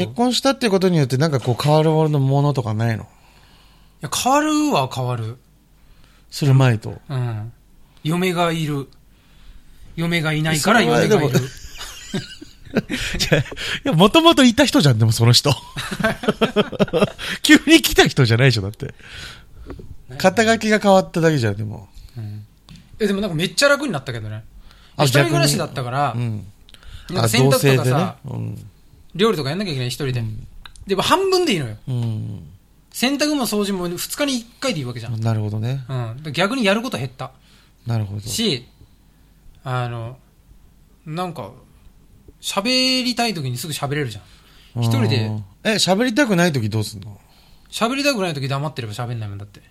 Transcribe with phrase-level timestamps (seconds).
[0.00, 3.04] 結婚したっていうことによってなんかこう変わるものとかないの？
[3.04, 3.06] い
[4.02, 5.38] や、変わるは変わる。
[6.30, 7.00] する前と。
[7.08, 7.52] うん。
[8.02, 8.88] 嫁がいる。
[9.96, 11.40] 嫁がいないから嫁がいる。
[13.84, 15.52] いや、もともといた人じゃん、でもその人。
[17.42, 18.94] 急に来た人じゃないでしょ、だって。
[20.18, 21.88] 肩書きが変わっただけじゃん、でも。
[23.00, 24.44] え、でもなんかめっちゃ楽になったけどね。
[24.96, 26.46] あ一人暮らしだったから、うん。
[27.10, 28.30] なんか洗濯とかさ、ね。
[28.32, 28.69] うん。
[29.14, 30.22] 料理とかやんなきゃいけない一人で。
[30.86, 31.76] でも半分でいいのよ。
[31.88, 32.42] うん。
[32.92, 35.14] 洗濯も掃除も2日に1回でいいわけじゃん。
[35.14, 35.20] うん。
[35.20, 35.84] なるほどね。
[35.88, 37.32] ら逆にやること減った。
[37.86, 38.20] なるほど。
[38.20, 38.66] し、
[39.64, 40.18] あの、
[41.06, 41.52] なんか、
[42.40, 44.20] 喋りたい時にすぐ喋れるじゃ
[44.78, 44.82] ん。
[44.82, 45.44] 一人でうん。
[45.64, 47.20] え、喋りたくない時どうすんの？
[47.70, 49.62] 喋りたくない時黙ってれば喋んないもんだって。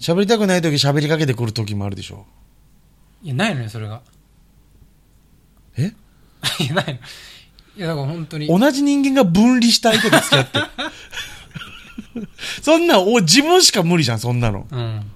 [0.00, 2.26] 喋りたくない時喋りかけてくる時もあるでしょ。
[3.22, 4.02] いや、ないのよ、それが。
[5.76, 5.92] え？
[6.60, 7.00] いや、ないの。
[7.76, 8.46] いや、だから本当に。
[8.46, 10.66] 同じ人間が分離した相手と付き合ってる。
[12.62, 14.66] そんな、お、自分しか無理じゃん、そんなの。
[14.70, 15.10] うん。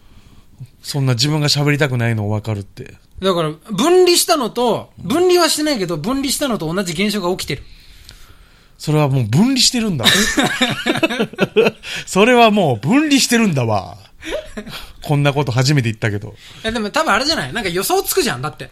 [0.83, 2.95] そんな自分が喋りたくないの分かるって。
[3.23, 7.63] だから、分離したのと、分離はしてないけど、分離したのと同じ現象が起きてる。
[8.79, 10.05] それはもう分離してるんだ。
[12.07, 13.97] それはもう分離してるんだわ。
[15.03, 16.35] こんなこと初めて言ったけど。
[16.65, 17.53] え、でも多分あれじゃない？
[17.53, 18.71] なんか予想つくじゃん、だって。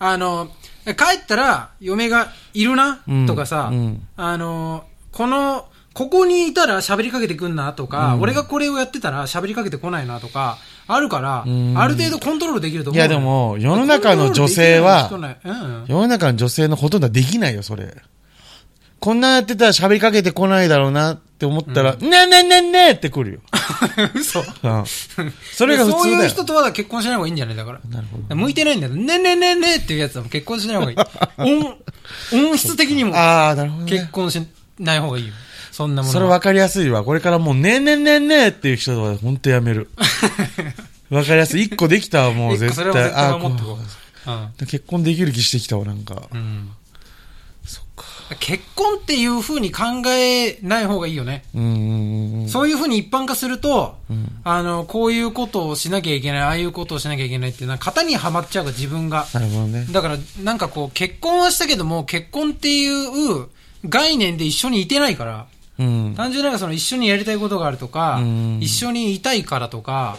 [0.00, 0.50] あの、
[0.84, 3.26] 帰ったら嫁がいるな、うん。
[3.26, 4.06] とかさ、うん。
[4.16, 7.72] あの、この、ここにいたら喋りかけてくんな？
[7.72, 10.18] とか、俺がこれをやってたら喋りかけてこないな？
[10.18, 11.78] とか、あるから、ん。
[11.78, 12.98] ある程度コントロールできると思う。
[12.98, 15.86] いやでも世の中の女性はコントロールできない人ない。
[15.88, 17.96] 世の中の女性のほとんどはできないよ、それ。
[19.04, 23.40] こんなやってたら喋りかけてこないだろうなって思ったら、ねえねえねえねえって来るよ。
[24.14, 24.20] うん。
[24.20, 24.40] 嘘。
[24.40, 24.84] うん。
[25.52, 26.28] それが普通そういう。
[26.30, 27.80] 人とは結婚しない方がいいんじゃないだから。
[27.90, 28.34] なるほど。
[28.34, 28.94] 向いてないんだよ。
[28.94, 30.96] ねんねんねんねんっていうやつは結婚しない方がいい。
[31.36, 34.08] 音、音質的にもああ、なるほど結ね。
[34.10, 34.40] 婚し
[34.78, 35.34] ない方がいいよ。
[35.70, 36.12] そんなものは。
[36.14, 37.04] それ分かりやすいわ。
[37.04, 39.90] これからもう、ねえねえねえねえっていう人は本当やめる。
[41.10, 41.64] 分かりやすい。
[41.64, 42.74] 一個できたわ、もう絶対。
[42.74, 43.78] それは絶対ってこ。
[44.62, 46.22] う結婚できる気してきたわ、なんか。
[46.32, 46.70] うん。
[48.38, 51.44] 結婚っていう風に考えない方がいいよね。
[52.48, 59.26] そういう風に一般化すると、んあの、こういうことをしなきゃいけない、ああいうことをしなきゃいけないっていうのは型にはまっちゃうから自分が。
[59.32, 59.86] なるほどね。
[59.90, 63.46] だから、なんかこう、結婚はしたけども、結婚っていう
[63.88, 65.46] 概念で一緒にいてないから、
[65.78, 66.14] うん。
[66.16, 70.18] 単純になんかその一緒にやりたいことがあるとかうん、一緒にいたいからとか、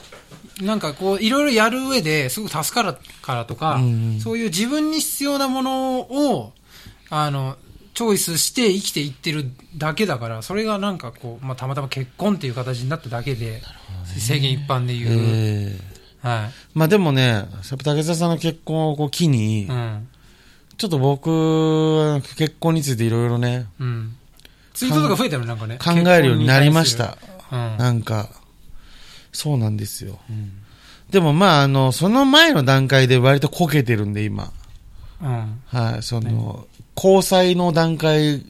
[0.61, 6.53] なんかこう、いろいろやる上ですごく助かるからとかうん、そういう自分に必要なものを、
[7.09, 7.57] あの、
[7.95, 13.61] チョイスして生きていってるだけだから、それがなんかこう、まあ、たまたま結婚っていう形になっただけで、
[14.17, 15.09] 世間一般で言う。
[15.11, 15.95] ええ
[16.27, 17.45] はまあでもね、
[17.83, 19.67] 竹澤さんの結婚をこう機にい。
[19.67, 20.07] う、ん。
[20.77, 24.17] ちょっと僕、結婚についていろいろね、うん。
[24.73, 25.45] ツイートとか増えたの？
[25.45, 25.77] なんかね。
[25.77, 27.17] 考えるようになりました。
[27.51, 27.77] うん。
[27.77, 28.29] なんか、
[29.31, 30.19] そうなんですよ。
[30.29, 30.51] うん。
[31.11, 34.51] でもまあ、あの、その前の段階で割とこけてるんで、今。
[35.21, 35.61] うん。
[35.67, 38.43] はい、その、交際の段階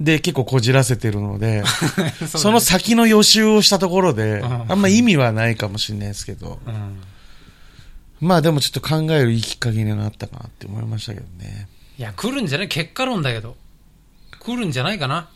[0.00, 1.62] で結構こじらせてるので、
[2.26, 7.00] その先の予習をしたところで、うんあんま意味はないかもしれないですけど、うん。
[8.20, 11.68] まあでもちょっと考えるいいきっかけになったかなって思いましたけどね。
[11.98, 13.56] いや、来るんじゃない結果論だけど。
[14.38, 15.28] 来るんじゃないかな。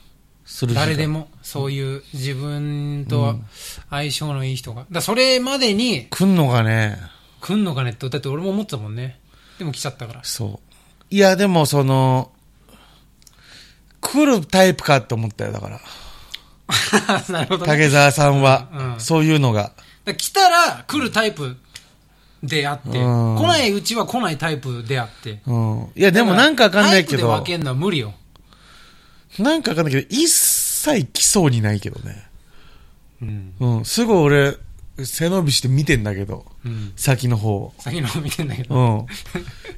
[0.75, 1.07] 誰で。
[1.07, 3.39] も、そういう自分と
[3.91, 4.83] 相性のいい人が。
[4.83, 6.99] だからそれまでに来んのがね、
[7.41, 9.19] 来んのかねって、だって俺も思ってたもんね。
[9.59, 10.21] でも来ちゃったから。
[10.23, 11.15] そう。
[11.15, 12.33] いや、でもその、
[14.15, 15.81] 来るタイプかって思ったよ、だから。
[17.29, 17.73] なるほど、ね。
[17.73, 19.73] 竹澤さんは、うんそういうのが。
[20.17, 21.57] 来たら来るタイプ
[22.43, 25.41] であって、うん来ないうちは来ないタイプであって。
[25.47, 25.93] うん。
[25.97, 28.15] いや、でもなんかわかんないけどタイプで分、けんのは無理よ。
[29.39, 32.27] なんかわかんないけど、一切来そうにないけどね。
[33.23, 33.55] うん。
[33.59, 33.85] うん。
[33.85, 34.57] すぐ俺、
[35.03, 36.93] 背伸びして見てんだけど、うん。
[36.95, 37.73] 先の方。
[37.81, 38.75] 先の方見てんだけど。
[38.75, 39.07] うん。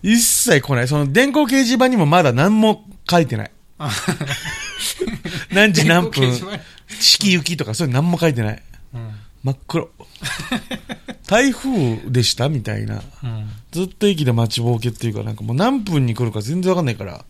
[0.02, 0.88] 一切来ない。
[0.88, 3.50] その電光掲示板にもまだ何も書いてない。
[5.52, 6.10] 何時何分？
[6.12, 6.60] 電光掲示、
[7.00, 8.62] 式行きとかそういうの何も書いてない。
[8.92, 9.10] 板うん。
[9.44, 9.90] 真っ黒。
[11.26, 12.48] 台風でした？
[12.48, 13.02] みたいな。
[13.22, 13.50] うん。
[13.72, 17.24] ずっと駅で待ちぼうけっていうか、なんかもう何分に来るか全然わかんないから。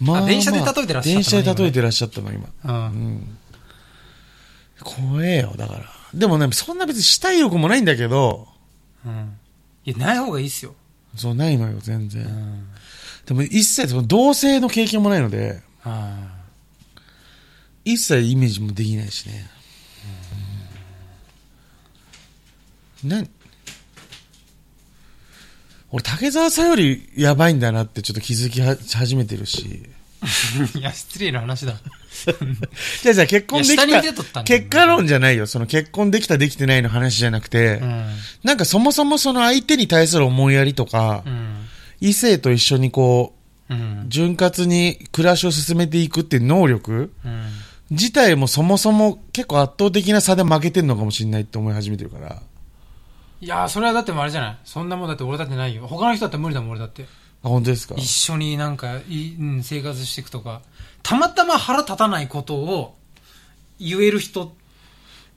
[0.00, 2.48] まあ電車で例えてらっしゃった電車で例えてらっしゃったの、今。
[2.64, 2.74] うん。
[2.74, 3.38] うん。
[4.82, 5.84] 怖えよ、だから。
[6.12, 8.46] でもね、そんな別にしたい欲もないんだけど、
[9.04, 9.36] うん。
[9.84, 10.74] いや、ない方がいいっすよ。
[11.16, 12.24] そうないのよ、全然。
[12.24, 12.68] うん。
[13.26, 16.14] でも一切その同性の経験もないので、あ
[17.84, 19.50] 一切イメージもできないしね。
[23.04, 23.24] な、
[25.90, 29.82] 俺、竹澤さんよりやばいんだなってちょっと気づきは始めてるし、
[30.74, 31.74] いや、失礼な話だ。
[33.02, 34.12] じゃあじゃあ結婚できたたんだよ
[34.44, 35.46] 結果論じゃないよ。
[35.46, 38.06] その結婚できたできてないの話じゃなくて、うん。
[38.42, 41.65] なんかそもそもその相手に対する思いやりとか、うん。
[42.00, 43.34] 異性と一緒にこ
[43.70, 44.04] う、うん。
[44.08, 47.46] 潤滑に暮らしを進めていくっていう能力うん。
[47.90, 52.42] 自体もそもそも結構圧倒的な差で負けてんのかもしれないって思い始めてるから。
[53.40, 54.58] いやー、それはだってもうあれじゃない？
[54.64, 55.86] そんなもんだって俺だってないよ。
[55.86, 57.04] 他の人だって無理だもん、俺だって。
[57.42, 57.94] あ、本当ですか？
[57.96, 60.62] 一緒になんかい、うん、生活していくとか。
[61.02, 62.96] たまたま腹立たないことを
[63.78, 64.54] 言える人、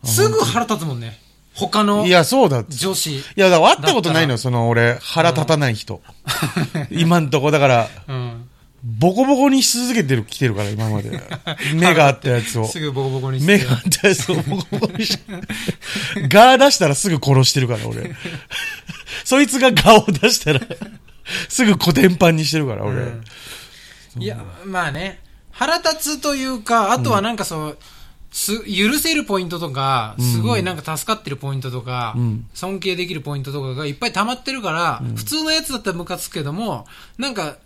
[0.03, 1.19] すぐ腹立つもんね。
[1.59, 2.73] 他のいや、そうだって。
[2.73, 3.23] い女子。
[3.35, 6.01] や、だから会ったことないのよ、その俺、腹立たない人。
[6.91, 8.49] 今んとこ、だから、うん。
[8.81, 11.11] ボコボコにし続けてる、来てるから、今まで。
[11.75, 12.67] 目があったやつを。
[12.67, 13.51] すぐボコボコにして。
[13.51, 15.23] 目があったやつをボコボコにして。
[16.29, 18.15] ガー出したらすぐ殺してるから、俺。
[19.25, 20.61] そいつがガを出したら、
[21.49, 22.95] すぐコテンパンにしてるから、俺。
[22.97, 23.23] うん
[24.17, 25.19] いや、まあね。
[25.51, 27.77] 腹立つというか、あとはなんかそう、
[28.31, 32.45] す、許せるポイントとか、すごいなんか助かってるポイントとか、ん。
[32.53, 36.85] 尊敬できるポイントとかがいっぱい溜まってるから、普通のやつだったらムカつくけども、
[37.17, 37.57] なんか、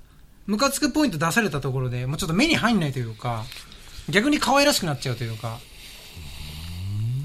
[0.45, 3.44] ムカつくポイント出されたところで、もうちょっと目に入んないというか、
[4.10, 5.60] 逆に可愛らしくなっちゃうというか、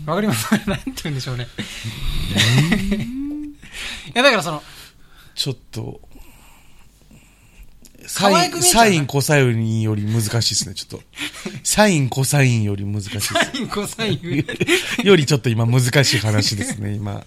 [0.06, 0.50] わかります？
[0.66, 1.46] なんて言うんでしょうね。
[4.06, 4.62] いや、だからその、
[5.34, 6.00] ちょっと、
[8.08, 11.02] サイン、サイン、コサインより難しいですね、ちょっと。
[11.62, 13.34] サイン、コサインより難しいです。
[13.34, 15.06] サイン、コサイン。
[15.06, 17.12] よりちょっと今難しい話ですね、今。
[17.12, 17.22] うん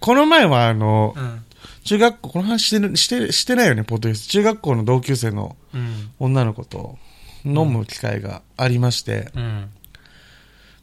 [0.00, 1.44] この前はあの、うん。
[1.84, 4.32] 中学校、この話してる、して、してないよね、ポッドキャスト。
[4.32, 6.10] 中学校の同級生のうん。
[6.18, 6.98] 女の子と
[7.44, 9.70] 飲む機会がありまして、うん。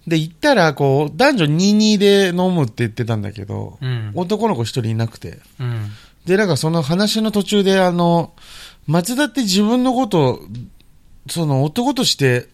[0.08, 4.12] で、行ったら、こう、男女22で飲むって言ってたんだけど、うん。
[4.14, 5.40] 男の子一人いなくて。
[5.60, 5.92] うん。
[6.26, 8.34] で、なんかその話の途中で、あの、
[8.88, 10.42] 松田って自分のこと、
[11.30, 12.48] その男として、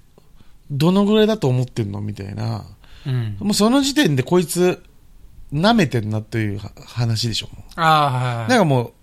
[0.69, 2.65] どのぐらいだと思ってんのみたいな。
[3.05, 3.37] うん。
[3.39, 4.81] もうその時点でこいつ、
[5.53, 7.47] 舐めてんなというは話でしょ。
[7.47, 8.45] もああ、はいはい。
[8.45, 8.93] うなんかもう、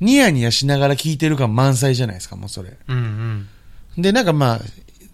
[0.00, 2.76] ニヤニヤしながら聞いてる感満載じゃないですか、もうそれ。
[2.88, 3.46] うん
[3.96, 4.02] うん。
[4.02, 4.60] で、なんかまあ、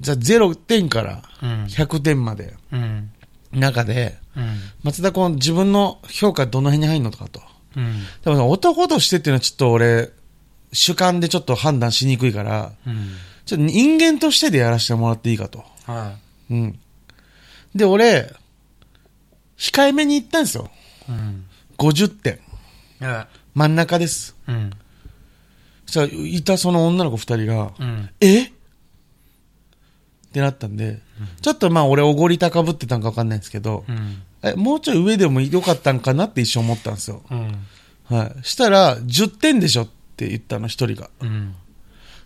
[0.01, 1.65] じゃあ0点からうん。
[1.65, 3.11] 100点まで、うん。
[3.53, 4.57] 中で、うん。
[4.83, 7.41] 松田君自分の評価どの辺に入んのとかと。
[7.77, 8.03] うん。
[8.23, 10.11] でも男としてっていうのはちょっと俺、
[10.73, 13.11] 主観でちょっと判断しにくいから、うん。
[13.45, 15.65] ちょっと人間としてでやらせてもらっていいかと。
[15.85, 16.17] は
[16.51, 16.79] うん。
[17.75, 18.33] で、俺、
[19.57, 20.71] 控えめに言ったんですよ。
[21.09, 21.13] い。
[21.13, 21.47] うん。
[21.79, 22.41] 50点。
[23.01, 24.35] は真ん中です。
[24.49, 24.53] い。
[24.53, 24.71] うん。
[25.87, 28.11] そしたら、いたその女の子二人が、うん。
[28.21, 28.45] え？
[28.45, 28.51] っ
[30.33, 30.99] てなったんで、
[31.41, 34.23] ちょっとまあ俺おごり高ぶってたんかわかんないんですけど、うん。
[34.43, 37.23] え、もうちょい上でもよかったんかなって一瞬思ったんですよ。
[37.31, 37.67] うん。
[38.05, 38.45] はい。
[38.45, 41.11] したら、10点でしょって言ったの一人が。
[41.21, 41.55] うん。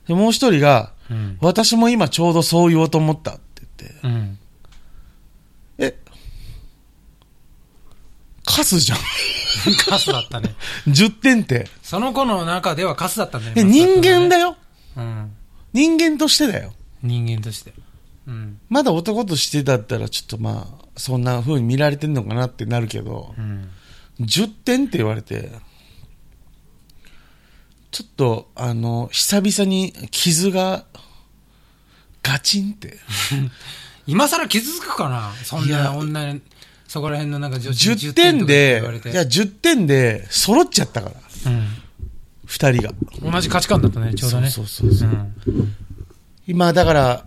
[0.06, 1.38] で、もう一人が、うん。
[1.40, 4.38] 私も今ちょうどそう言おうと思ったって言って、うん。
[5.78, 5.96] え、
[8.44, 8.98] カスじゃん。
[9.88, 10.54] カスだったね。
[10.88, 11.68] 10点って。
[11.82, 14.48] その子の中ではカスだったんだよえ、人間だよ。
[14.50, 14.56] よ。
[14.96, 15.32] うん。
[15.72, 16.72] 人間としてだよ。
[17.02, 17.72] 人間として。
[18.26, 18.58] うん。
[18.68, 23.70] まだ男としてだったらちょっとまあ、そんな風に見られてんのかなってなるけど、うん。
[24.20, 25.50] 10点って言われて、
[27.90, 30.84] ちょっと、あの、久々に傷が、
[32.22, 32.98] ガチンって。
[34.06, 35.32] 今更傷つくかな？
[35.44, 36.40] そんな女に、
[36.86, 41.16] そこら辺のなんか女子に10点でいや、10点で揃っちゃったから、
[42.46, 42.92] 2人が。
[43.22, 43.32] うん。
[43.32, 44.50] 同じ価値観だったね、ちょうどね。
[44.50, 45.08] そうそうそう。
[45.08, 45.76] うん。
[46.46, 47.26] 今、だから、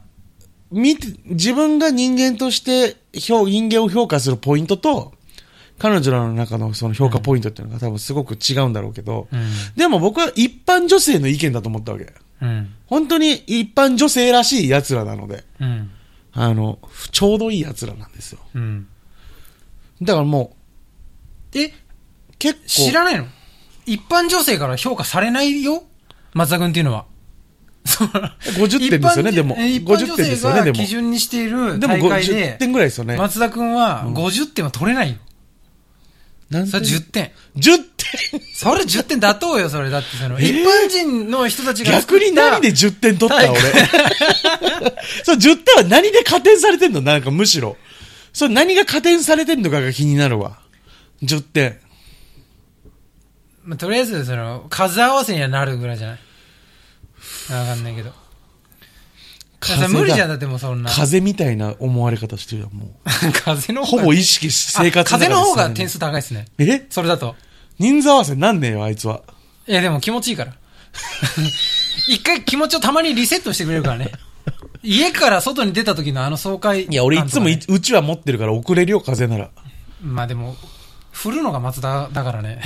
[0.72, 5.14] 見て、自分が人間として、評人間を評価するポイントと、
[5.80, 9.50] 彼女らの中のその評価ポイントっていうのが多分すごく違うんだろうけど、うん。
[9.76, 12.14] でも僕は一般女性の意見だと思ったわけ。
[12.42, 12.74] うん。
[12.86, 15.92] 本当に一般女性らしい奴らなので、うん。
[16.34, 16.80] あの、
[17.12, 18.40] ちょうどいい奴らなんですよ。
[18.56, 18.88] うん。
[20.02, 20.56] だからも
[21.54, 21.72] え、う、
[22.40, 23.26] 結構、知らないの？
[23.86, 25.84] 一般女性から評価されないよ？
[26.34, 27.06] 松田君っていうのは。
[27.86, 29.56] そう50点ですよね、でも。
[29.56, 30.88] 一般50女点ですよね、でも基。
[30.88, 33.18] 準にしているでも大会50で、点ぐらいですよね。
[33.18, 35.18] 松田君は50点は取れないよ。
[36.54, 37.32] それ何点10点。
[37.58, 39.90] 10点それ10点妥当よ、それ。
[39.90, 40.46] だってその、えー？
[40.46, 42.26] 一般人の人たちが作逆った。
[42.30, 43.44] に何で10点取った？
[43.44, 43.60] 大俺。
[45.26, 47.02] そう、10点は何で加点されてんの？
[47.02, 47.76] なんかむしろ。
[48.34, 50.60] それ何が加点されてんのかが気になるわ。
[51.24, 51.80] 10点。
[53.64, 56.20] まあ、とりあえず、その、数合わせにはなるぐらいじゃない？
[57.54, 58.12] わかんないけど。
[59.64, 60.92] 風が無理じゃん、だってもうそんな。
[60.92, 62.90] 風みたいな思われ方してるよ、もう。
[63.34, 66.48] 風の方がほぼ意識し、生活あ風の方が点点数高いですね。
[66.58, 66.86] え？
[66.90, 67.36] それだと。
[67.80, 69.22] 人数合わせなんねえよ、あいつは。
[69.68, 70.54] いや、でも気持ちいいから。
[72.08, 74.12] 一回気持ちをたまにリセットしてくれるからね。
[74.84, 79.50] 家から外に出た時のあの爽快、いや、俺いつもい、うちは持ってるから遅れるよ、風なら。
[80.02, 80.58] まあでも、
[81.14, 82.60] 振るのが松田だからね。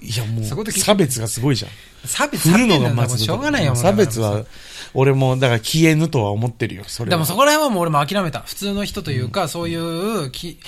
[0.00, 1.70] いや、もう、差別がすごいじゃん。
[2.06, 4.44] 差別振るのが松田うしょうがないよ、もう差別は、
[4.92, 7.10] 俺も、だから消えぬとは思ってるよ、それは。
[7.10, 8.40] でもそこら辺はもう俺も諦めた。
[8.40, 10.60] 普通の人というか、そういうき、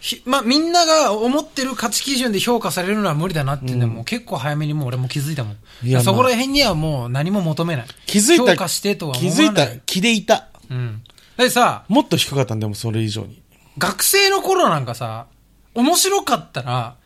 [0.00, 5.56] ひまあ、みんなが思ってる価値基準で評価されるのは無理だなっていうのはもう結構早めにもう俺も気づいたもん。
[5.84, 7.86] いやまあそこら辺にはもう何も求めない。
[8.06, 9.66] 気づいた、評価してとは気思わない。
[9.66, 10.48] づいた気でいた。
[10.68, 11.02] うん。
[11.38, 13.40] でさ、もっと低かったんでも、それ以上に。
[13.78, 15.26] 学生の頃なんかさ、
[15.74, 16.96] 面白かったら、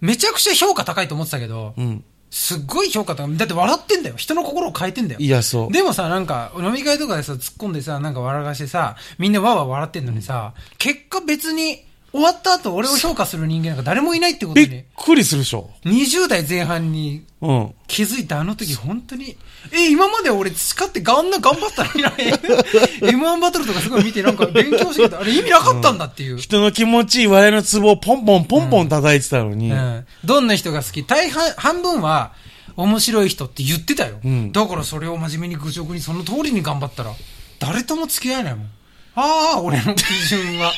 [0.00, 2.04] めちゃくちゃ評価高いと思ってたけど、うん。
[2.30, 3.36] すっごい評価高い。
[3.36, 4.16] だって笑ってんだよ。
[4.16, 5.20] 人の心を変えてんだよ。
[5.20, 5.72] いや、そう。
[5.72, 15.68] でもさ、なんか、飲み会とかでさ、突っ込んでさ、なんか笑かしてさ、みんなわーわー笑ってんのにさ、結果別に、終わった後俺を評価する人間なんか誰もいないってことびっに、くりするでしょ。
[15.84, 17.74] 20代前半にうん。
[17.88, 19.36] 気づいたあの時本当に、
[19.72, 22.10] え、今まで俺培ってあんな頑張ったのにな、
[23.02, 25.18] M1 バトルとかすごい見てなんか勉強してた。
[25.18, 26.38] あれ意味なかったんだっていう。
[26.38, 30.06] 人の気持ちいい笑いのツボをポンポンポンポン叩いてたのに、うん。
[30.24, 32.32] どんな人が好き大半、半分は、
[32.76, 34.20] 面白い人って言ってたよ。
[34.24, 37.10] うんだからそれを真面目に愚直にその通りに頑張ったら、
[37.58, 38.70] 誰とも付き合えないもん。
[39.16, 40.72] ああ、俺の基準は、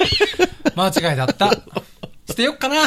[0.76, 1.50] 間違いだった。
[2.28, 2.82] 捨てよっかな。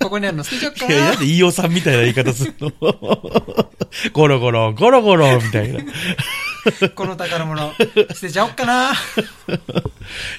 [0.00, 1.18] ここにあるの捨てちゃおっかいや、ななん。
[1.18, 2.70] で飯尾さんみたいな言い方するの？
[4.12, 5.80] ゴロゴロ、ゴロゴロ、みたいな。
[6.94, 7.72] この宝物、
[8.14, 8.92] 捨てちゃおっかな。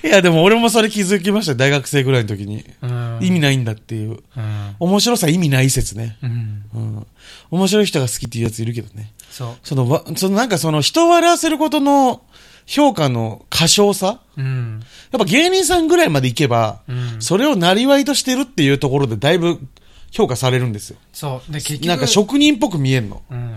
[0.03, 2.65] いや、でも俺もそれ気づきましたよ大学生ぐらいの時に。
[2.81, 3.19] うん。
[3.21, 4.19] 意味ないんだっていう。
[4.35, 4.75] うん。
[4.79, 6.17] 面白さ意味ない説ね。
[6.23, 6.63] うん。
[6.73, 7.07] うん。
[7.51, 9.11] 面白い人が好きっていうやついるけどね。
[9.29, 9.55] そう。
[9.63, 12.21] その、わそのなんかその人を笑わせることの
[12.67, 14.19] 評価の過小さ？
[14.37, 14.83] うん。
[15.11, 19.59] やっぱ芸人さんぐらいまでいけば、うんそれをなりわいとしてるっていうところでだいぶ
[20.11, 20.97] 評価されるんですよ。
[21.11, 21.51] そう。
[21.51, 21.87] で、結局。
[21.87, 23.23] なんか職人っぽく見えるの。
[23.31, 23.55] うん。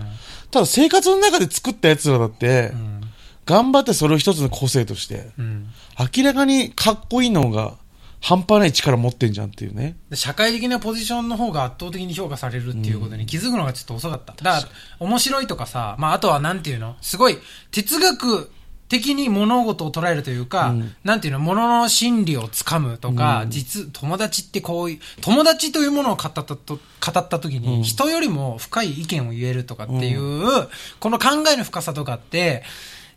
[0.49, 3.01] ただ生活の中で作った奴らだって、うん。
[3.45, 5.67] 頑張ってそれを一つの個性として、うん。
[6.15, 7.75] 明らかにかっこいいのが
[8.21, 9.97] 半端ない力持ってんじゃんっていうね。
[10.09, 14.33] で社会的なポジションの方が圧倒的に評価されるっていうことに気づくのがちょっと遅かった。
[14.33, 16.95] だから、面白いとかさ、まあ、あとはなんていうの？
[17.01, 17.37] すごい、
[17.71, 18.51] 哲学
[18.91, 30.67] 的に物事を捉えるというか、うんなんていうの物の心理をつかむとか、実、友達ってこういう、友達というものを語ったと、語った時に、うん人よりも深い意見を言えるとかっていう、
[30.99, 32.63] この考えの深さとかって、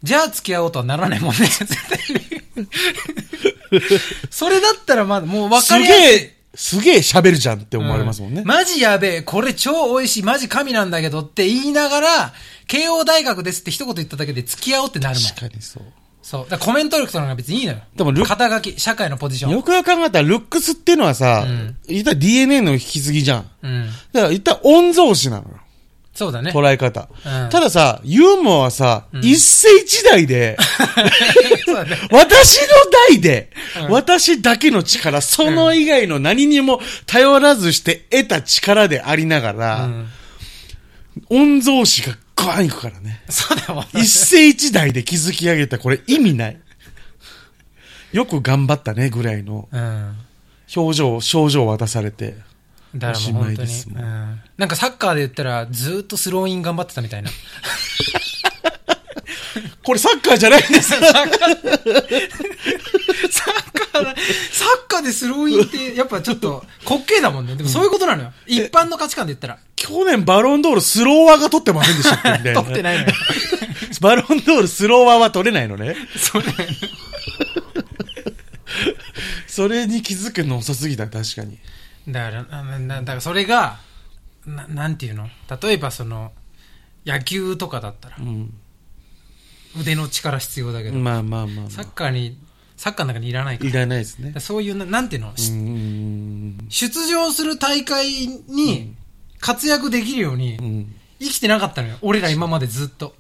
[0.04, 1.98] じゃあ付き合おうとはならないもんね、 絶対
[2.60, 2.68] に。
[4.30, 6.00] それだったらまだもう分すかりやすい。
[6.00, 8.42] げえ、すげえ喋るじゃんって思われますもんね。
[8.42, 12.32] うマジやべえ、これ超美味しい、マジ神なんだけどって言いながら、
[12.66, 15.24] 慶応大学ですって一言言っただけで付き合おうってなるもん。
[15.28, 15.82] 確かにそう。
[16.22, 16.44] そう。
[16.48, 17.78] だからコメント力とかが別にいいのよ。
[17.96, 19.52] でもル肩書き、社会のポジション。
[19.52, 23.50] よくよく考えたら、ルックスっていうのはさ、うん言ったら DNA の引き継ぎじゃん。
[23.62, 23.86] うん。
[24.12, 25.58] だから言ったら御曹司なのよ。
[26.14, 26.52] そうだね。
[26.52, 27.08] 捉え方。
[27.26, 30.56] うんたださ、ユーモアはさ、一世一代で、
[31.66, 31.98] そうだね。
[32.10, 32.66] 私の
[33.10, 33.50] 代で、
[33.82, 40.08] うん私だけの力、その以外の何にも頼らずして得た力でありながうら、ん。
[41.28, 43.22] 御曹司がガーンいくからね。
[43.28, 43.84] そうだよ。
[43.94, 46.60] 一世一代で築き上げたこれ意味ない。
[48.12, 50.16] よく頑張ったねぐらいのうん。
[50.76, 52.36] 表情、症状を渡されて。
[52.94, 53.54] だからもうおしま本当に。
[53.54, 54.40] いですもんうん。
[54.56, 57.30] なんかサッカーで言ったら、ずーっとスローイン頑張ってたみたいな。
[59.82, 61.20] これサッカーじゃないんですサッカー、
[63.30, 64.14] サッカーだ、
[64.50, 67.54] サッカーでスローインって、やっぱちょっと滑稽だもんね。
[67.54, 68.32] でもそういうことなのよ。
[68.46, 69.58] 一般の価値観で言ったら。
[69.86, 72.38] 去年バロンドールスローワーが取ってませんでしたっけ？
[72.38, 72.62] みたいな。
[72.62, 73.12] 取ってないのよ。
[74.00, 75.94] バロンドールスローワーは取れないのね。
[76.16, 76.44] それ。
[79.46, 81.58] それに気づくの遅すぎた、確かに。
[82.08, 83.78] だから、ななだからそれが、
[84.46, 85.28] ななんていうの？
[85.62, 86.32] 例えばその、
[87.06, 88.52] 野球とかだったらう、ん。
[89.80, 92.36] 腕の力必要だけど、まあまあまあ、まサッカーに、
[92.76, 93.64] サッカーの中にいらないかあ。
[93.66, 93.70] ら。
[93.70, 94.34] いらないですね。
[94.40, 95.34] そういうな、なんていうの、う。
[96.68, 98.94] 出場する大会に
[99.44, 100.94] 活躍できるようにうん。
[101.20, 101.96] 生きてなかったのよ。
[102.00, 103.14] 俺ら今までずっと。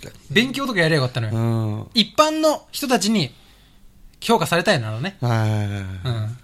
[0.00, 1.34] 確か勉強とかやればよかったのに。
[1.34, 1.40] よ。
[1.40, 1.78] うん。
[1.80, 3.34] はい一般の人たちに
[4.20, 5.16] 評価されたいなのね。
[5.20, 5.68] はいはい。
[5.68, 6.38] うん。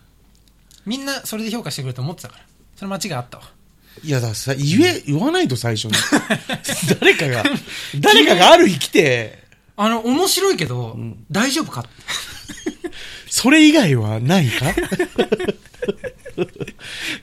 [0.85, 2.45] みんなそれで評価してくれると思ってたから。
[2.75, 3.45] それ間違いあったわ。
[4.03, 5.93] いや、だからさ、言え、言わないと最初に。
[7.01, 7.45] 誰かが、
[8.01, 9.45] 誰かがある日来て、
[9.77, 11.87] あの、面白いけど、ん大丈夫か
[13.31, 14.75] それ以外はないか？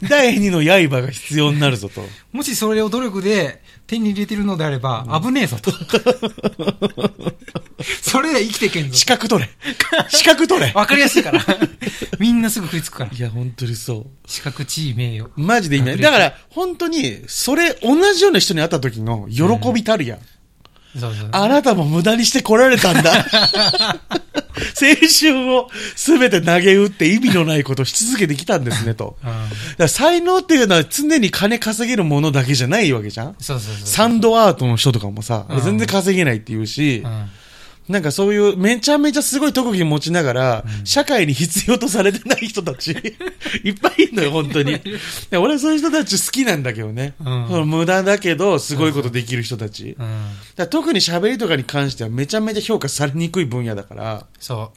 [0.08, 2.02] 第二の刃が必要になるぞと。
[2.32, 5.72] もしそれを努力で手に入れてるのであれば、危ねえぞと。
[8.02, 9.06] それで生きていけんぞ資。
[9.06, 9.50] 格取れ。
[10.10, 10.72] 資格取れ。
[10.76, 11.44] わかりやすいから。
[12.20, 13.12] みんなすぐ食いつくから。
[13.12, 14.30] いや、本当にそう。
[14.30, 15.30] 資格、地位、名誉。
[15.36, 15.98] マジで意味ない。
[15.98, 20.20] だから、本当に、それ、同じような人に会った時の喜びたるやん。
[21.00, 21.30] そうそう。
[21.32, 23.12] あなたも無駄にして来られたんだ。
[24.80, 24.88] 青
[25.20, 29.18] 春をすべて投げ打って意味のないことをし続けてきたんですね、と。
[29.88, 33.88] 才能っていうのは常に金稼げるものだけじゃないわけじゃんそうそうそう。
[33.88, 37.30] サンドアートの人とかもさ、うん全然稼げないって言うしう、ん。
[37.90, 42.92] なんかそういうめちゃめちゃすごい特技持ちながら、社会に必要とされてない人たち、
[43.64, 44.80] いっぱいいるのよ、本当に。
[45.30, 47.16] で俺はそういう人たち好きなんだけどね。
[47.20, 49.96] うんその無駄だけど、すごいことできる人たち。
[50.00, 50.26] うん。
[50.56, 54.72] ら特に喋りとかに関してはめちゃめちゃ評価されにくい分野だから、そ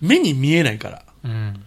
[0.00, 1.02] 目に見えないから。
[1.24, 1.28] う。
[1.28, 1.60] うん。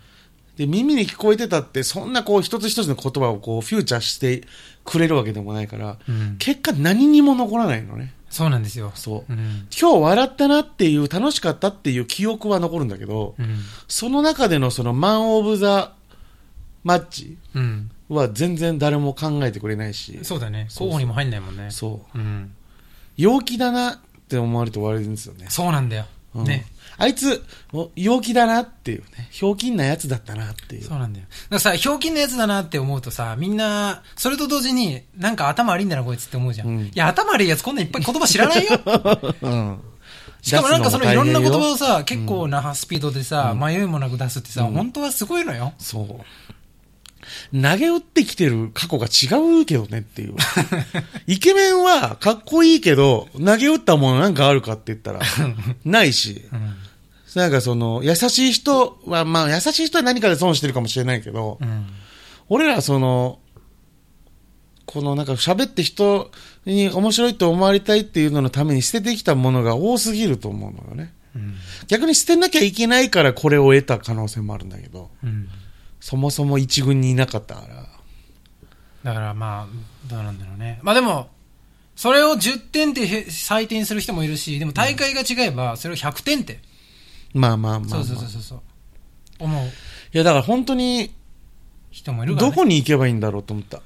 [0.58, 4.44] で、耳に聞こえてたって、そんなこう一つ一つの言葉をこうフューチャーして
[4.86, 6.36] くれるわけでもないから、うん。
[6.40, 8.14] 結果何にも残らないのね。
[8.30, 8.92] そうなんですよ。
[8.96, 9.32] そう。
[9.32, 9.68] うん。
[9.80, 13.60] 今日笑ったなっていう、楽しかったっていう記憶は残るんだけど、うん。
[13.88, 15.94] その中でのそのマン・オブ・ザ・
[16.84, 17.92] マッチうん。
[18.10, 20.68] は全然誰も考えてくれないし、そうだね。
[20.78, 21.72] 候補にも入んないもんね。
[21.72, 22.18] そう。
[22.18, 22.54] うん。
[23.18, 23.98] 陽気だなっ
[24.30, 25.48] て思われて終わりるんですよね。
[25.50, 26.06] そうなんだよ。
[26.36, 26.66] うんね。
[27.00, 30.84] あいつ、お陽気だなっていうね、ひょうきんなやつだったなっていう。
[30.84, 31.26] そうなんだよ。
[31.30, 36.68] だからさ、ひょうきんなやつだなって思うとさ、みんな、それと同時に、なんか頭悪いんだな、こいつって思うじゃん。
[36.68, 38.82] うんいや、頭悪いやつこんないっぱい言葉知らないよ。
[39.42, 39.80] うん。
[40.42, 41.72] しかもなんかそのいろんな言葉を。
[41.74, 45.74] をさ、結構なスピードでさ、迷いもなく出すってさ、本当はすごいのよ。
[45.78, 46.26] そう。
[47.54, 50.36] 投げ打ってきてる過去が違うけどねっていう。
[51.28, 55.22] イケメンはかっこいいけど、投げ打ったものなんかあるかって言ったら、
[55.86, 56.46] ないし。
[56.52, 56.76] うん。
[57.36, 61.88] なんかその、優しい人は、まあ優しい人は何かで損してるかもしれないけど、うん。
[62.50, 63.40] 俺らその、
[64.86, 66.32] このなんか喋って人
[66.66, 71.14] に面白いと思われたいっていうののために捨ててきたものが多すぎると思うのよね。
[71.36, 71.56] うん。
[71.88, 75.50] 逆に捨てなきゃいけないからこれを得た可能性もあるんだけど、うん。
[76.00, 77.86] そもそも一軍にいなかったから。
[79.04, 79.68] だからまあ、
[80.10, 80.80] どうなんだろうね。
[80.82, 81.30] まあでも、
[81.96, 86.60] それを10点ってへ採点する人もいるし、でも大会が違えば、それを100点って。
[87.34, 88.04] まあまあまあ、まあ。
[88.04, 88.62] そうそうそうそうそう。
[89.40, 89.70] 思うい
[90.14, 91.14] やだから本当に、
[91.92, 92.56] 人もいるどね。
[92.56, 93.82] こに行けばいいんだろうと思った。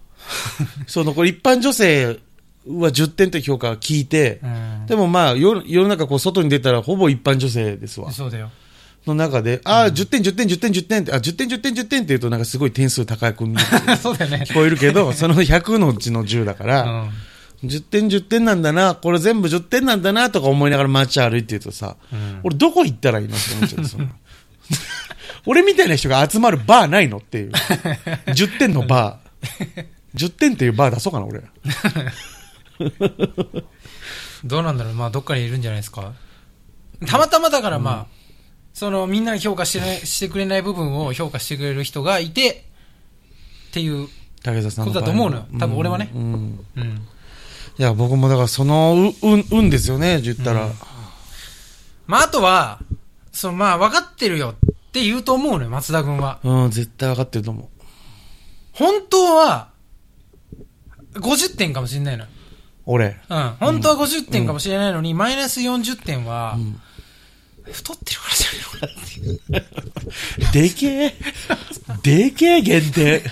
[0.86, 2.18] その、これ一般女性
[2.66, 4.86] は10点という評価を聞いて、うん。
[4.86, 8.10] でもまあ世世の中こう外に出たらほぼ一般女性ですわ。
[8.10, 8.50] そうだよ。
[9.06, 14.44] の中で、ああ、10点、10点、10点、10点って、あ、10点、10点、10点って言うとなんかすごい点数高く見えそうだよね。
[14.46, 17.10] 聞こえるけど、その100のうちの10だかうら、ん。
[17.64, 24.08] 10点、10点なんだな、これ全部10点なんだなとか思いながら街歩いてるとさ、うん俺どこ行ったらいいのって思っちゃう
[25.46, 27.52] 俺みたいな人が集まるバーないのっていう。
[27.52, 29.86] 10点のバー。
[30.16, 31.40] 10点っていうバー出そうかな、俺。
[34.44, 36.12] どうなんだろうまあ、どっかにいるんじゃないですか。
[37.06, 38.15] たまたまだからまあ、
[38.76, 42.66] その、みんなが評価してしてくれない部分を評価してくれる人がいて、
[43.70, 44.06] っていう、
[44.44, 46.22] 武田さんことだと思うのよ多分俺はねうん。
[46.22, 47.08] うんうん。
[47.78, 50.66] いや、僕もだからその、う、運、運ですよね、言ったら。
[50.66, 50.72] うん
[52.06, 52.80] まあ、あとは、
[53.32, 56.40] その、まあ、分かってるよって言うと思うのよ、松田君は。
[56.44, 57.66] うん、絶対分かってると思う。
[58.72, 59.70] 本当は、
[61.14, 62.30] 50点かもしれないのよ。
[62.84, 63.16] 俺。
[63.30, 63.56] うん。
[63.58, 66.58] 本当は50点かもしれないのに、マイナス40点は、
[67.72, 68.25] 太ってるか
[70.52, 71.14] でけえ。
[72.02, 73.22] でけえ限定。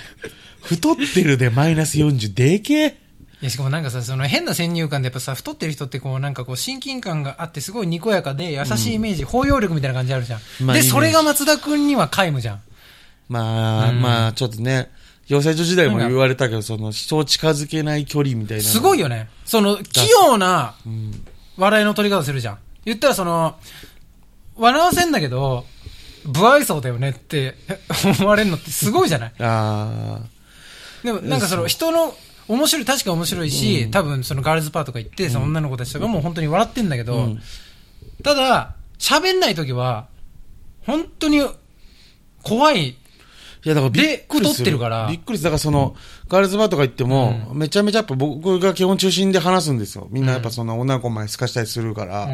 [0.62, 2.34] 太ってるでマイナス40。
[2.34, 3.04] でけえ。
[3.42, 10.38] いや、しかもなんかさ、その変な先入観でやっぱさ、太ってる人ってこう、なんかこう、親近感があって、すごいにこやかで、優しいイメージ、包容力みたいな感じあるじゃん。
[10.38, 12.60] で、まあイメージそれが松田君には皆無じゃん。
[13.28, 14.90] まあ、うんまあ、ちょっとね、
[15.28, 18.64] 養成所時代も言われたけど、その、人を近づけない距離みたいな。
[18.64, 19.28] すごいよね。
[19.44, 20.74] その、器用な
[21.56, 22.58] 笑いの取り方するじゃん。
[22.84, 23.56] 言ったらその、
[24.56, 25.64] 笑わせんだけど、
[26.32, 27.54] 不愛想だよねって
[28.18, 29.32] 思われるのってすごいじゃない？
[29.40, 30.20] あ
[31.02, 32.14] でもなんかその人の
[32.48, 37.42] 面白い、確か面白いし、多分そのガールズパーとか行って、その女の子たちとかも本当に笑ってんだけど、うん
[38.22, 40.06] ただ、喋んない時は、
[40.86, 41.42] 本当に
[42.42, 42.76] 怖い。
[42.76, 42.78] あ。
[42.78, 42.94] い
[43.68, 44.40] や、だからびっくりする。
[44.40, 45.44] で太ってるからびっくりする。
[45.44, 45.96] だからその、
[46.28, 50.06] ガールズバーとか行っても、めちゃめちゃやっぱ僕が基本中心で話すんですよ。
[50.10, 52.28] みんなやっぱその女の子前すかしたりするから。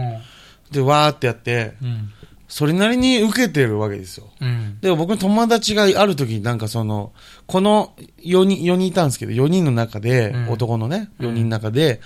[0.70, 2.10] で、わーってやって、うん。
[2.48, 4.26] それなりに受けてるわけですよ。
[4.40, 4.78] うん。
[4.80, 7.12] でも僕の友達がある時になんかその、
[7.46, 12.00] この4人、4人いたんですけど、4人の中で、うん男のね、4人の中で、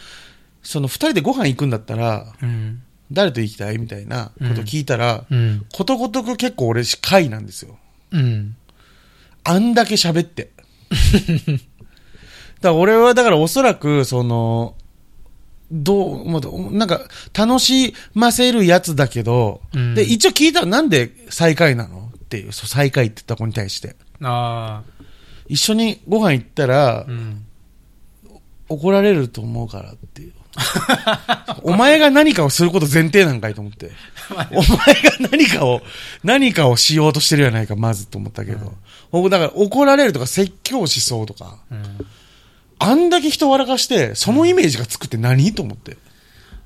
[0.63, 2.83] その2人でご飯行くんだったら、うん。
[3.11, 5.65] 誰と行きたいみたいなこと聞いたら、うん。
[5.73, 7.79] ことごとく結構俺、回なんですよ。
[8.13, 8.57] うん。
[9.45, 10.51] あんだけ喋って。
[10.91, 14.75] だから俺はだからおそらく、その、
[15.71, 23.97] どう、もうなんか、楽しませるやつだけど、うんで、一応聞いたらなんで最下位なのっていう、そう最下位って言った子に対して。
[24.23, 24.95] ああ。
[25.49, 27.45] 一緒にご飯行ったらう、ん。
[28.69, 30.33] 怒られると思うからっていう。
[31.63, 33.91] お前が何かをすること前提なんかいと思って。
[34.53, 35.83] お前が何かを、
[36.23, 38.75] 何かをしようとしてるやないか、まずと思ったけど。
[39.11, 42.07] 僕だから怒られるとか説教しそうとか、うん。
[42.79, 45.97] あんだけ人笑かして、そのイメージがつくって何と思って。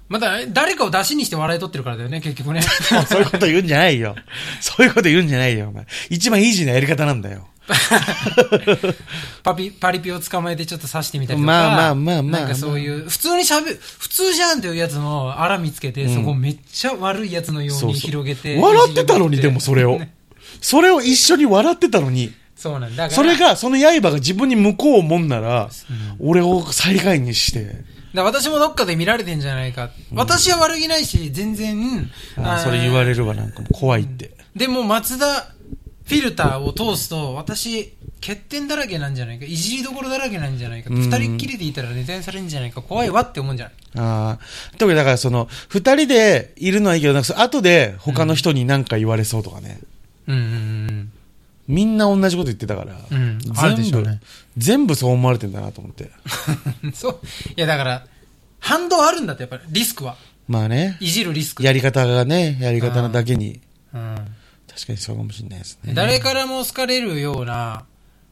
[0.08, 2.62] また、誰かを出しにして笑い取ってるからだよね、結局ね。
[3.08, 4.16] そういうこと言うんじゃないよ。
[4.60, 5.86] そういうこと言うんじゃないよ、お前。
[6.08, 7.46] 一番イージーなやり方なんだよ。
[9.42, 11.52] パピ、パリピを捕まえてちょっと刺してみたりとか。
[11.52, 18.58] まあまあまあまあなんかそういう、普通に喋る、普通じゃんっていうやつのあら見つけて、そこめっちゃ悪いやつのようにそうそう広げて。
[18.58, 20.14] 笑ってたのに、でもそれをね。
[20.62, 23.08] それを一緒に笑ってたのに、そうなんだ。
[23.08, 25.70] それが、その刃が自分に向こうもんなら、
[26.18, 29.90] 俺を最下位にして、だ私もどっかで見られてんじゃないか。
[30.12, 34.32] 私は悪気ないし、全然、あーそれ言われるわ、なんか怖いって。
[34.56, 35.52] でも松田
[36.04, 44.38] フィルターを通すと、私、欠点だらけなんじゃないか、いじりどころだらけなんじゃないか、うん二人っきりでいたらネタにされるんじゃないか、怖いわって思うんじゃないああ。
[44.78, 49.78] 特にだからその、二人でいるのはいいけど、なんか後で他の人に何か言われそうとかね。
[50.26, 51.12] うんうん
[51.68, 53.38] みんな同じこと言ってたから、うん。
[53.46, 53.58] うん。
[53.58, 54.20] あるでしょ全部、うね。
[54.56, 56.10] 全部そう思われてんだなと思って。
[56.94, 57.20] そう。
[57.56, 58.06] いや、だから、
[58.58, 60.16] 反動あるんだって、やっぱり、リスクは。
[60.48, 61.62] まあね、いじるリスク。
[61.62, 63.60] やり方がね、やり方なだけに、
[63.92, 64.16] うん。
[64.66, 65.92] 確かにそうかもしれないですね。
[65.94, 67.84] 誰からも好かれるような、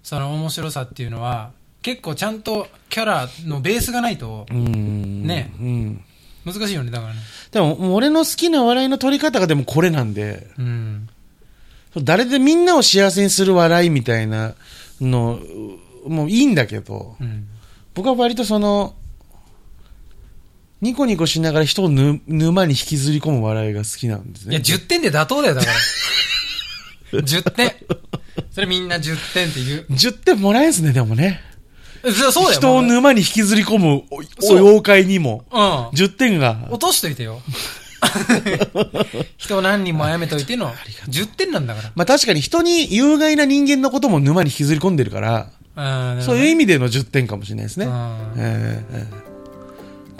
[0.02, 1.50] その面白さっていうのは、
[1.82, 5.26] 結構ちゃんとキャラのベースがないとう、ん。
[5.26, 6.04] ねうん。
[6.46, 7.20] 難しいよね、だからね。
[7.50, 11.08] でも、俺の好きな笑いの取り方がでもこれなんで、うん。
[12.02, 14.54] 誰でみんなを幸せにする笑いみたいな
[15.00, 15.38] の、
[16.06, 17.46] もういいんだけど、うん。
[17.94, 18.94] 僕は割とその、
[20.82, 24.64] ニコニコしながら人をぬ沼に引きずり込む笑いが好きなんですいや、ね。
[24.64, 25.72] 10点で妥当だよ、だから。
[27.22, 27.72] 10点。
[28.50, 29.86] それみんな10点って言う。
[29.90, 31.40] 10点もらえんすね、でもね。
[32.32, 32.52] そう。
[32.52, 34.02] 人を沼に引きずり込む
[34.42, 35.58] 妖怪にも、うん。
[35.88, 37.40] 10点が、落としといてよ。
[39.36, 40.72] 人を何人も殺めといての、
[41.08, 45.48] 10点なんだかまあ確かに人に有害な人間のことも沼に引きずり込んでるから。
[46.22, 47.84] そういう意味での10点かもしれないですね。
[47.86, 47.92] うん。
[48.38, 49.26] ええええ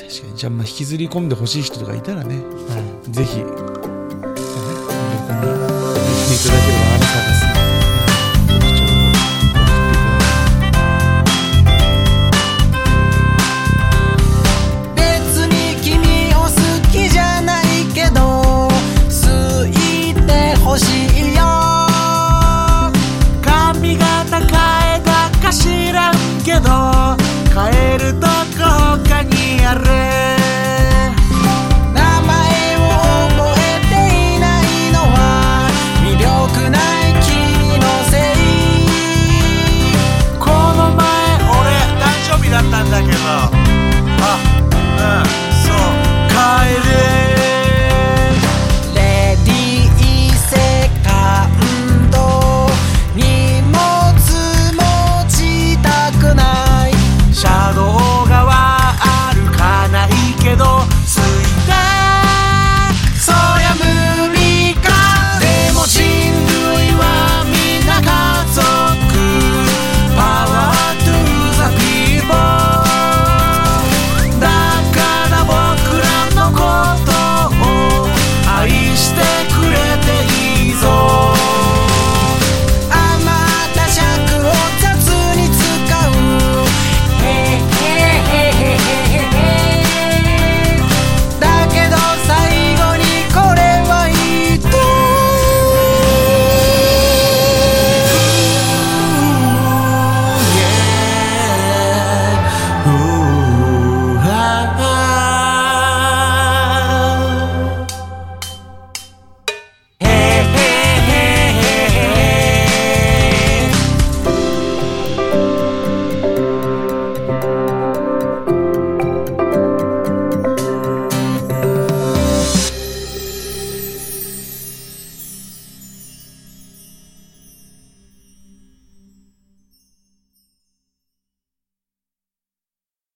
[0.08, 3.12] 確かに、じゃあまあ引きずり込んでほしい人とかいたらね、うん。
[3.12, 7.55] ぜひ、僕に言っていただければあなた探す
[29.66, 29.82] 名前
[32.76, 32.86] を
[33.34, 33.94] 覚えて
[34.36, 35.68] いないのは
[36.04, 36.80] 魅力ない
[37.20, 38.38] 君のせい。
[40.38, 41.02] この前
[41.42, 41.66] 俺
[41.98, 43.06] 誕生日だったんだけ
[43.50, 43.55] ど。